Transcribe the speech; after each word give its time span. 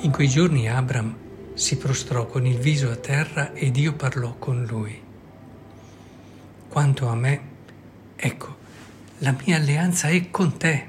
In 0.00 0.12
quei 0.12 0.28
giorni 0.28 0.68
Abram 0.68 1.16
si 1.54 1.78
prostrò 1.78 2.26
con 2.26 2.44
il 2.44 2.58
viso 2.58 2.90
a 2.90 2.96
terra 2.96 3.54
e 3.54 3.70
Dio 3.70 3.94
parlò 3.94 4.34
con 4.34 4.62
lui. 4.64 5.02
Quanto 6.68 7.08
a 7.08 7.14
me, 7.14 7.40
ecco, 8.14 8.56
la 9.18 9.34
mia 9.44 9.56
alleanza 9.56 10.08
è 10.08 10.30
con 10.30 10.58
te. 10.58 10.86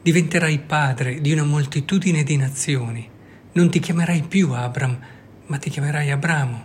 Diventerai 0.00 0.60
padre 0.60 1.20
di 1.20 1.32
una 1.32 1.42
moltitudine 1.42 2.22
di 2.22 2.36
nazioni. 2.36 3.10
Non 3.52 3.68
ti 3.68 3.80
chiamerai 3.80 4.22
più 4.22 4.52
Abram, 4.52 4.96
ma 5.46 5.58
ti 5.58 5.68
chiamerai 5.68 6.12
Abramo, 6.12 6.64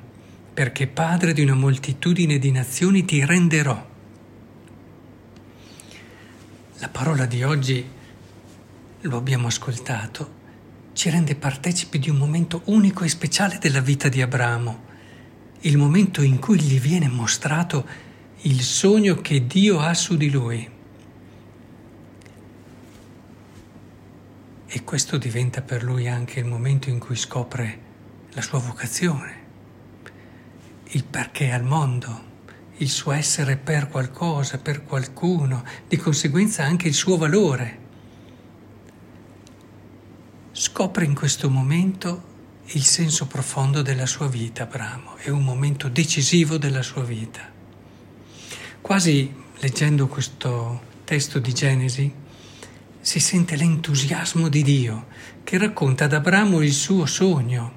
perché 0.53 0.85
padre 0.85 1.33
di 1.33 1.41
una 1.41 1.55
moltitudine 1.55 2.37
di 2.37 2.51
nazioni 2.51 3.03
ti 3.05 3.25
renderò. 3.25 3.87
La 6.77 6.89
parola 6.89 7.25
di 7.25 7.43
oggi, 7.43 7.89
lo 9.01 9.17
abbiamo 9.17 9.47
ascoltato, 9.47 10.37
ci 10.99 11.09
rende 11.09 11.33
partecipi 11.33 11.97
di 11.97 12.09
un 12.09 12.17
momento 12.17 12.63
unico 12.65 13.05
e 13.05 13.07
speciale 13.07 13.57
della 13.57 13.79
vita 13.79 14.09
di 14.09 14.21
Abramo, 14.21 14.83
il 15.61 15.77
momento 15.77 16.21
in 16.21 16.39
cui 16.39 16.59
gli 16.59 16.77
viene 16.77 17.07
mostrato 17.07 17.87
il 18.41 18.59
sogno 18.59 19.15
che 19.21 19.47
Dio 19.47 19.79
ha 19.79 19.93
su 19.93 20.17
di 20.17 20.29
lui. 20.29 20.69
E 24.67 24.83
questo 24.83 25.15
diventa 25.15 25.61
per 25.61 25.83
lui 25.83 26.09
anche 26.09 26.41
il 26.41 26.45
momento 26.45 26.89
in 26.89 26.99
cui 26.99 27.15
scopre 27.15 27.79
la 28.31 28.41
sua 28.41 28.59
vocazione, 28.59 29.37
il 30.89 31.05
perché 31.05 31.51
al 31.51 31.63
mondo, 31.63 32.23
il 32.75 32.89
suo 32.89 33.13
essere 33.13 33.55
per 33.55 33.87
qualcosa, 33.87 34.57
per 34.57 34.83
qualcuno, 34.83 35.63
di 35.87 35.95
conseguenza 35.95 36.65
anche 36.65 36.89
il 36.89 36.93
suo 36.93 37.15
valore. 37.15 37.87
Scopre 40.61 41.05
in 41.05 41.15
questo 41.15 41.49
momento 41.49 42.21
il 42.73 42.83
senso 42.83 43.27
profondo 43.27 43.81
della 43.81 44.05
sua 44.05 44.27
vita, 44.27 44.63
Abramo, 44.63 45.15
è 45.15 45.29
un 45.29 45.41
momento 45.41 45.87
decisivo 45.87 46.57
della 46.57 46.81
sua 46.81 47.01
vita. 47.01 47.49
Quasi 48.81 49.33
leggendo 49.59 50.07
questo 50.07 50.81
testo 51.05 51.39
di 51.39 51.53
Genesi 51.53 52.13
si 52.99 53.19
sente 53.21 53.55
l'entusiasmo 53.55 54.49
di 54.49 54.61
Dio 54.61 55.07
che 55.45 55.57
racconta 55.57 56.03
ad 56.03 56.11
Abramo 56.11 56.61
il 56.61 56.73
suo 56.73 57.05
sogno 57.05 57.71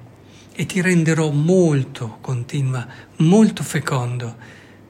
e 0.51 0.65
ti 0.65 0.81
renderò 0.81 1.31
molto, 1.31 2.17
continua, 2.19 2.85
molto 3.19 3.63
fecondo, 3.63 4.35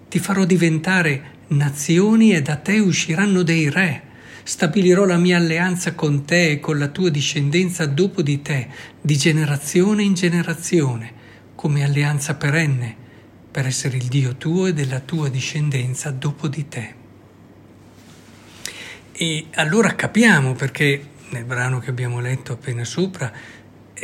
ti 0.09 0.17
farò 0.17 0.45
diventare 0.45 1.41
nazioni 1.49 2.33
e 2.33 2.41
da 2.41 2.55
te 2.55 2.79
usciranno 2.79 3.43
dei 3.43 3.69
re. 3.69 4.12
Stabilirò 4.43 5.05
la 5.05 5.17
mia 5.17 5.37
alleanza 5.37 5.95
con 5.95 6.25
te 6.25 6.51
e 6.51 6.59
con 6.59 6.77
la 6.77 6.89
tua 6.89 7.09
discendenza 7.09 7.85
dopo 7.85 8.21
di 8.21 8.41
te, 8.41 8.67
di 8.99 9.15
generazione 9.15 10.03
in 10.03 10.13
generazione, 10.13 11.13
come 11.55 11.83
alleanza 11.83 12.35
perenne 12.35 12.95
per 13.49 13.65
essere 13.65 13.97
il 13.97 14.05
Dio 14.05 14.35
tuo 14.35 14.65
e 14.65 14.73
della 14.73 14.99
tua 14.99 15.29
discendenza 15.29 16.11
dopo 16.11 16.47
di 16.47 16.67
te. 16.67 16.93
E 19.11 19.47
allora 19.53 19.95
capiamo 19.95 20.53
perché 20.53 21.09
nel 21.29 21.45
brano 21.45 21.79
che 21.79 21.89
abbiamo 21.89 22.19
letto 22.19 22.53
appena 22.53 22.83
sopra 22.83 23.31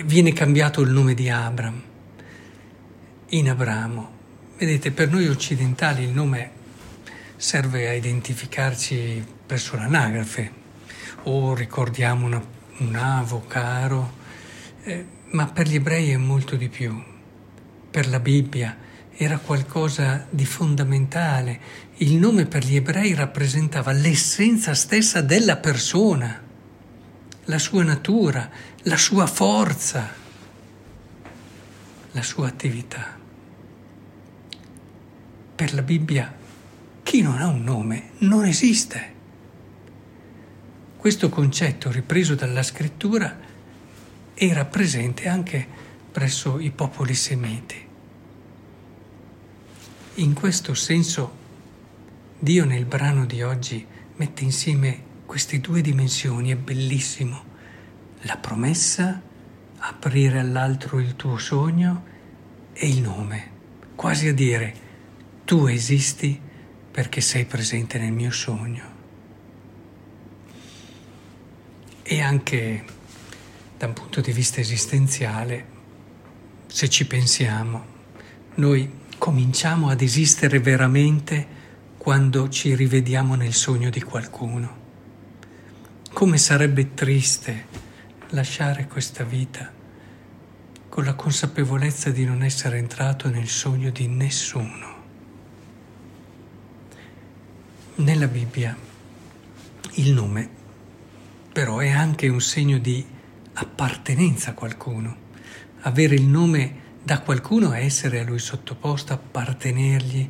viene 0.06 0.34
cambiato 0.34 0.82
il 0.82 0.92
nome 0.92 1.14
di 1.16 1.30
Abram 1.30 1.82
in 3.30 3.50
Abramo. 3.50 4.18
Vedete, 4.58 4.92
per 4.92 5.10
noi 5.10 5.28
occidentali 5.28 6.04
il 6.04 6.12
nome 6.12 6.52
serve 7.36 7.88
a 7.88 7.94
identificarci 7.94 9.38
presso 9.50 9.76
l'anagrafe 9.78 10.52
o 11.24 11.56
ricordiamo 11.56 12.28
una, 12.28 12.40
un 12.78 12.96
avo 12.96 13.48
caro, 13.48 14.14
eh, 14.84 15.06
ma 15.32 15.48
per 15.48 15.68
gli 15.68 15.74
ebrei 15.74 16.12
è 16.12 16.18
molto 16.18 16.56
di 16.56 16.70
più. 16.70 16.96
Per 17.90 18.08
la 18.10 18.20
Bibbia 18.20 18.78
era 19.12 19.40
qualcosa 19.40 20.28
di 20.30 20.46
fondamentale. 20.46 21.60
Il 21.98 22.18
nome 22.18 22.46
per 22.46 22.64
gli 22.64 22.76
ebrei 22.76 23.16
rappresentava 23.16 23.92
l'essenza 23.92 24.76
stessa 24.76 25.22
della 25.22 25.58
persona, 25.58 26.40
la 27.46 27.58
sua 27.58 27.84
natura, 27.84 28.48
la 28.84 28.98
sua 28.98 29.26
forza, 29.26 30.14
la 32.12 32.22
sua 32.22 32.46
attività. 32.46 33.18
Per 35.56 35.74
la 35.74 35.82
Bibbia 35.82 36.36
chi 37.02 37.24
non 37.24 37.40
ha 37.40 37.48
un 37.48 37.64
nome 37.64 38.12
non 38.20 38.46
esiste. 38.46 39.18
Questo 41.00 41.30
concetto 41.30 41.90
ripreso 41.92 42.36
dalla 42.36 42.62
scrittura 42.62 43.40
era 44.34 44.66
presente 44.66 45.30
anche 45.30 45.66
presso 46.12 46.60
i 46.60 46.72
popoli 46.72 47.14
semiti. 47.14 47.88
In 50.16 50.34
questo 50.34 50.74
senso 50.74 51.38
Dio 52.38 52.66
nel 52.66 52.84
brano 52.84 53.26
di 53.26 53.42
oggi 53.42 53.88
mette 54.18 54.44
insieme 54.44 55.02
queste 55.26 55.62
due 55.62 55.80
dimensioni, 55.80 56.52
è 56.52 56.58
bellissimo. 56.58 57.44
La 58.24 58.36
promessa, 58.36 59.22
aprire 59.78 60.40
all'altro 60.40 61.00
il 61.00 61.16
tuo 61.16 61.38
sogno 61.38 62.04
e 62.74 62.90
il 62.90 63.00
nome, 63.00 63.52
quasi 63.96 64.28
a 64.28 64.34
dire 64.34 64.76
tu 65.46 65.66
esisti 65.68 66.38
perché 66.92 67.22
sei 67.22 67.46
presente 67.46 67.98
nel 67.98 68.12
mio 68.12 68.32
sogno. 68.32 68.89
E 72.12 72.22
anche 72.22 72.84
da 73.78 73.86
un 73.86 73.94
punto 73.94 74.20
di 74.20 74.32
vista 74.32 74.60
esistenziale, 74.60 75.66
se 76.66 76.90
ci 76.90 77.06
pensiamo, 77.06 77.86
noi 78.56 78.92
cominciamo 79.20 79.90
ad 79.90 80.02
esistere 80.02 80.60
veramente 80.60 81.46
quando 82.00 82.50
ci 82.50 82.74
rivediamo 82.74 83.36
nel 83.36 83.54
sogno 83.54 83.92
di 83.92 84.02
qualcuno. 84.02 84.78
Come 86.12 86.40
sarebbe 86.40 86.96
triste 86.96 87.68
lasciare 88.30 88.88
questa 88.88 89.24
vita 89.24 89.72
con 90.90 91.04
la 91.04 91.14
consapevolezza 91.14 92.10
di 92.10 92.26
non 92.26 92.42
essere 92.42 92.80
entrato 92.80 93.30
nel 93.30 93.48
sogno 93.48 93.92
di 93.92 94.08
nessuno. 94.08 95.04
Nella 97.98 98.28
Bibbia 98.28 98.76
il 99.92 100.12
nome 100.12 100.58
però 101.60 101.80
è 101.80 101.90
anche 101.90 102.30
un 102.30 102.40
segno 102.40 102.78
di 102.78 103.06
appartenenza 103.56 104.52
a 104.52 104.54
qualcuno. 104.54 105.14
Avere 105.82 106.16
il 106.16 106.24
nome 106.24 106.74
da 107.04 107.20
qualcuno 107.20 107.72
a 107.72 107.80
essere 107.80 108.22
a 108.22 108.24
lui 108.24 108.40
sottoposto, 108.40 109.12
appartenergli. 109.12 110.30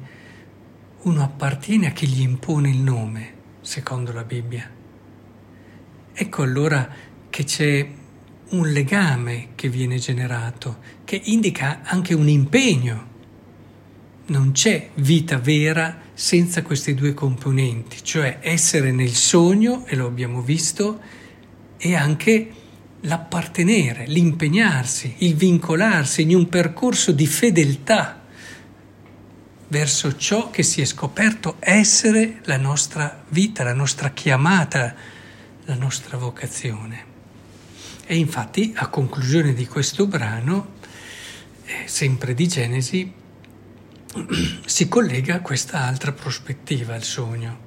Uno 1.03 1.23
appartiene 1.23 1.85
a 1.85 1.91
chi 1.91 2.07
gli 2.07 2.22
impone 2.22 2.72
il 2.72 2.79
nome, 2.79 3.34
secondo 3.62 4.12
la 4.12 4.23
Bibbia. 4.23 4.68
Ecco 6.12 6.41
allora 6.41 6.89
che 7.29 7.44
c'è 7.44 7.88
un 8.50 8.72
legame 8.72 9.50
che 9.53 9.69
viene 9.69 10.00
generato, 10.00 10.79
che 11.06 11.22
indica 11.25 11.81
anche 11.84 12.16
un 12.16 12.28
impegno. 12.28 13.07
Non 14.25 14.51
c'è 14.51 14.89
vita 14.95 15.38
vera 15.38 15.95
senza 16.12 16.63
questi 16.63 16.95
due 16.95 17.13
componenti, 17.13 18.03
cioè 18.03 18.39
essere 18.41 18.91
nel 18.91 19.13
sogno, 19.13 19.85
e 19.85 19.95
lo 19.95 20.07
abbiamo 20.07 20.41
visto, 20.41 21.18
e 21.81 21.95
anche 21.95 22.53
l'appartenere, 23.01 24.06
l'impegnarsi, 24.07 25.16
il 25.19 25.35
vincolarsi 25.35 26.24
in 26.24 26.36
un 26.36 26.50
percorso 26.50 27.13
di 27.13 27.25
fedeltà 27.25 28.21
verso 29.69 30.18
ciò 30.18 30.50
che 30.50 30.63
si 30.63 30.81
è 30.81 30.86
scoperto 30.86 31.56
essere 31.59 32.42
la 32.44 32.57
nostra 32.57 33.24
vita, 33.30 33.63
la 33.63 33.74
nostra 33.74 34.09
chiamata, 34.09 34.94
la 35.65 35.75
nostra 35.75 36.18
vocazione. 36.18 37.06
E 38.06 38.18
infatti 38.18 38.74
a 38.75 38.88
conclusione 38.88 39.53
di 39.53 39.68
questo 39.68 40.07
brano, 40.07 40.74
eh, 41.63 41.88
sempre 41.88 42.33
di 42.33 42.48
Genesi, 42.48 43.13
si 44.65 44.88
collega 44.88 45.36
a 45.36 45.42
questa 45.42 45.81
altra 45.86 46.12
prospettiva 46.12 46.95
al 46.95 47.03
sogno. 47.03 47.59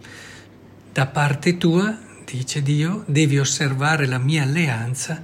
Da 0.93 1.07
parte 1.07 1.57
tua 1.57 1.97
dice 2.25 2.63
Dio, 2.63 3.05
devi 3.07 3.39
osservare 3.39 4.07
la 4.07 4.19
mia 4.19 4.43
alleanza, 4.43 5.23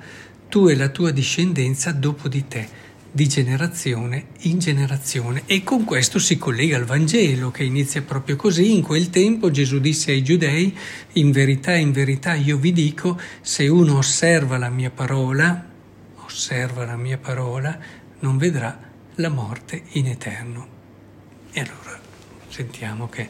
tu 0.49 0.69
e 0.69 0.77
la 0.77 0.89
tua 0.89 1.11
discendenza 1.11 1.93
dopo 1.93 2.29
di 2.29 2.47
te, 2.49 2.69
di 3.11 3.29
generazione 3.29 4.27
in 4.41 4.59
generazione. 4.59 5.43
E 5.47 5.62
con 5.62 5.85
questo 5.85 6.19
si 6.19 6.39
collega 6.39 6.77
al 6.77 6.85
Vangelo, 6.85 7.50
che 7.50 7.65
inizia 7.65 8.03
proprio 8.03 8.37
così. 8.37 8.75
In 8.75 8.83
quel 8.83 9.11
tempo 9.11 9.50
Gesù 9.50 9.79
disse 9.79 10.12
ai 10.12 10.23
giudei, 10.23 10.77
in 11.12 11.31
verità, 11.31 11.75
in 11.75 11.93
verità 11.93 12.35
io 12.35 12.56
vi 12.59 12.73
dico, 12.73 13.19
se 13.41 13.69
uno 13.69 13.99
osserva 13.99 14.59
la 14.59 14.71
mia 14.71 14.91
parola, 14.91 15.67
osserva 16.25 16.85
la 16.85 16.97
mia 16.97 17.19
parola, 17.19 17.79
non 18.21 18.37
vedrà 18.37 18.79
la 19.17 19.29
morte 19.29 19.83
in 19.93 20.06
eterno. 20.06 20.77
E 21.53 21.61
allora 21.61 21.99
sentiamo 22.49 23.09
che 23.09 23.29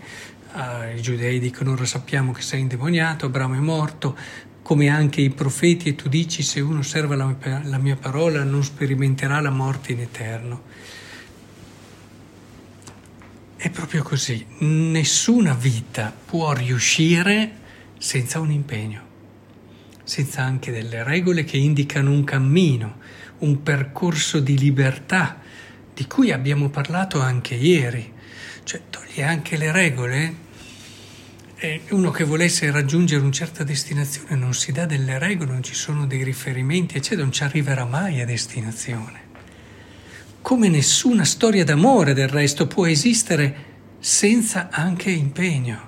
ah, 0.52 0.90
i 0.90 1.00
giudei 1.00 1.38
dicono 1.38 1.72
ora 1.72 1.84
sappiamo 1.84 2.32
che 2.32 2.42
sei 2.42 2.60
indemoniato, 2.60 3.26
Abramo 3.26 3.54
è 3.54 3.58
morto, 3.58 4.16
come 4.62 4.88
anche 4.88 5.20
i 5.20 5.30
profeti, 5.30 5.88
e 5.88 5.94
tu 5.94 6.08
dici 6.08 6.42
se 6.42 6.60
uno 6.60 6.80
osserva 6.80 7.16
la, 7.16 7.34
la 7.64 7.78
mia 7.78 7.96
parola 7.96 8.44
non 8.44 8.62
sperimenterà 8.62 9.40
la 9.40 9.50
morte 9.50 9.92
in 9.92 10.00
eterno. 10.00 10.62
È 13.56 13.70
proprio 13.70 14.02
così, 14.02 14.44
nessuna 14.58 15.54
vita 15.54 16.14
può 16.24 16.52
riuscire 16.52 17.50
senza 17.98 18.38
un 18.38 18.50
impegno, 18.50 19.02
senza 20.04 20.42
anche 20.42 20.70
delle 20.70 21.02
regole 21.02 21.44
che 21.44 21.56
indicano 21.56 22.12
un 22.12 22.24
cammino, 22.24 22.98
un 23.38 23.62
percorso 23.62 24.38
di 24.38 24.56
libertà 24.56 25.40
di 25.92 26.06
cui 26.06 26.30
abbiamo 26.30 26.68
parlato 26.68 27.20
anche 27.20 27.56
ieri. 27.56 28.12
Cioè 28.68 28.82
toglie 28.90 29.22
anche 29.22 29.56
le 29.56 29.72
regole. 29.72 30.34
E 31.56 31.80
uno 31.88 32.10
che 32.10 32.24
volesse 32.24 32.70
raggiungere 32.70 33.22
una 33.22 33.32
certa 33.32 33.64
destinazione 33.64 34.36
non 34.36 34.52
si 34.52 34.72
dà 34.72 34.84
delle 34.84 35.18
regole, 35.18 35.52
non 35.52 35.62
ci 35.62 35.72
sono 35.72 36.06
dei 36.06 36.22
riferimenti, 36.22 36.98
eccetera, 36.98 37.22
non 37.22 37.32
ci 37.32 37.44
arriverà 37.44 37.86
mai 37.86 38.20
a 38.20 38.26
destinazione. 38.26 39.20
Come 40.42 40.68
nessuna 40.68 41.24
storia 41.24 41.64
d'amore 41.64 42.12
del 42.12 42.28
resto 42.28 42.66
può 42.66 42.86
esistere 42.86 43.64
senza 44.00 44.68
anche 44.70 45.12
impegno. 45.12 45.87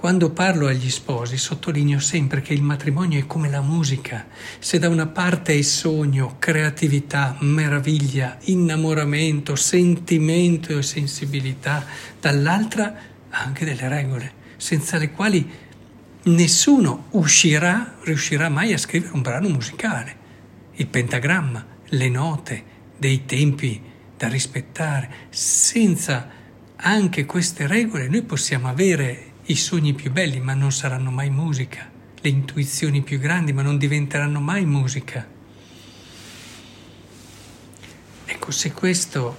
Quando 0.00 0.30
parlo 0.30 0.66
agli 0.66 0.88
sposi 0.88 1.36
sottolineo 1.36 1.98
sempre 1.98 2.40
che 2.40 2.54
il 2.54 2.62
matrimonio 2.62 3.18
è 3.18 3.26
come 3.26 3.50
la 3.50 3.60
musica. 3.60 4.28
Se 4.58 4.78
da 4.78 4.88
una 4.88 5.06
parte 5.06 5.52
è 5.54 5.60
sogno, 5.60 6.36
creatività, 6.38 7.36
meraviglia, 7.40 8.38
innamoramento, 8.44 9.56
sentimento 9.56 10.78
e 10.78 10.82
sensibilità, 10.82 11.84
dall'altra 12.18 12.94
anche 13.28 13.66
delle 13.66 13.88
regole, 13.88 14.32
senza 14.56 14.96
le 14.96 15.10
quali 15.10 15.46
nessuno 16.22 17.08
uscirà, 17.10 17.96
riuscirà 18.02 18.48
mai 18.48 18.72
a 18.72 18.78
scrivere 18.78 19.12
un 19.12 19.20
brano 19.20 19.50
musicale. 19.50 20.16
Il 20.76 20.86
pentagramma, 20.86 21.66
le 21.90 22.08
note, 22.08 22.64
dei 22.96 23.26
tempi 23.26 23.78
da 24.16 24.28
rispettare. 24.28 25.10
Senza 25.28 26.26
anche 26.76 27.26
queste 27.26 27.66
regole 27.66 28.08
noi 28.08 28.22
possiamo 28.22 28.66
avere 28.66 29.29
i 29.50 29.56
sogni 29.56 29.94
più 29.94 30.12
belli, 30.12 30.38
ma 30.38 30.54
non 30.54 30.70
saranno 30.70 31.10
mai 31.10 31.28
musica, 31.28 31.90
le 32.20 32.28
intuizioni 32.28 33.02
più 33.02 33.18
grandi, 33.18 33.52
ma 33.52 33.62
non 33.62 33.78
diventeranno 33.78 34.38
mai 34.38 34.64
musica. 34.64 35.26
Ecco, 38.26 38.50
se 38.52 38.72
questo 38.72 39.36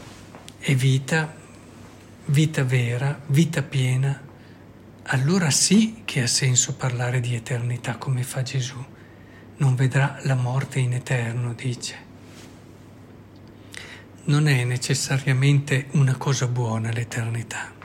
è 0.59 0.75
vita, 0.75 1.33
vita 2.25 2.63
vera, 2.65 3.21
vita 3.27 3.63
piena, 3.63 4.21
allora 5.03 5.49
sì 5.49 6.01
che 6.03 6.21
ha 6.21 6.27
senso 6.27 6.75
parlare 6.75 7.21
di 7.21 7.33
eternità 7.33 7.95
come 7.95 8.23
fa 8.23 8.41
Gesù. 8.41 8.83
Non 9.57 9.75
vedrà 9.75 10.19
la 10.23 10.35
morte 10.35 10.79
in 10.79 10.93
eterno, 10.93 11.53
dice. 11.53 12.09
Non 14.25 14.49
è 14.49 14.65
necessariamente 14.65 15.87
una 15.91 16.17
cosa 16.17 16.47
buona 16.47 16.91
l'eternità 16.91 17.79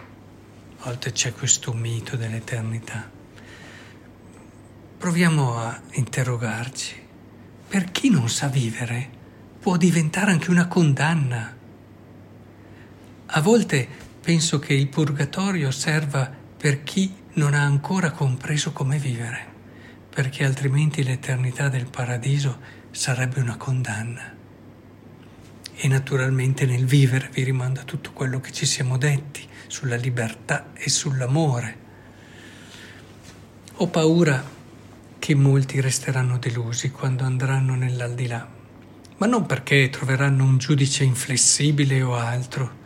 volte 0.86 1.10
c'è 1.10 1.32
questo 1.32 1.72
mito 1.72 2.14
dell'eternità. 2.16 3.10
Proviamo 4.96 5.58
a 5.58 5.80
interrogarci. 5.94 6.94
Per 7.66 7.90
chi 7.90 8.08
non 8.08 8.28
sa 8.28 8.46
vivere 8.46 9.10
può 9.58 9.76
diventare 9.76 10.30
anche 10.30 10.48
una 10.48 10.68
condanna. 10.68 11.56
A 13.26 13.40
volte 13.40 13.88
penso 14.20 14.60
che 14.60 14.74
il 14.74 14.86
purgatorio 14.86 15.72
serva 15.72 16.32
per 16.56 16.84
chi 16.84 17.12
non 17.32 17.54
ha 17.54 17.64
ancora 17.64 18.12
compreso 18.12 18.70
come 18.70 18.98
vivere, 18.98 19.44
perché 20.08 20.44
altrimenti 20.44 21.02
l'eternità 21.02 21.68
del 21.68 21.90
paradiso 21.90 22.60
sarebbe 22.92 23.40
una 23.40 23.56
condanna. 23.56 24.36
E 25.74 25.88
naturalmente 25.88 26.64
nel 26.64 26.86
vivere 26.86 27.28
vi 27.32 27.42
rimanda 27.42 27.82
tutto 27.82 28.12
quello 28.12 28.38
che 28.38 28.52
ci 28.52 28.66
siamo 28.66 28.96
detti 28.96 29.54
sulla 29.66 29.96
libertà 29.96 30.72
e 30.74 30.88
sull'amore. 30.88 31.76
Ho 33.74 33.88
paura 33.88 34.42
che 35.18 35.34
molti 35.34 35.80
resteranno 35.80 36.38
delusi 36.38 36.90
quando 36.90 37.24
andranno 37.24 37.74
nell'aldilà, 37.74 38.48
ma 39.16 39.26
non 39.26 39.46
perché 39.46 39.88
troveranno 39.90 40.44
un 40.44 40.58
giudice 40.58 41.04
inflessibile 41.04 42.02
o 42.02 42.14
altro, 42.14 42.84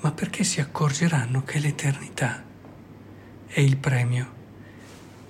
ma 0.00 0.10
perché 0.12 0.44
si 0.44 0.60
accorgeranno 0.60 1.44
che 1.44 1.58
l'eternità 1.58 2.42
è 3.46 3.60
il 3.60 3.76
premio 3.76 4.40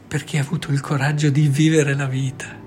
per 0.08 0.24
chi 0.24 0.36
ha 0.36 0.42
avuto 0.42 0.70
il 0.70 0.80
coraggio 0.80 1.30
di 1.30 1.48
vivere 1.48 1.94
la 1.94 2.06
vita. 2.06 2.61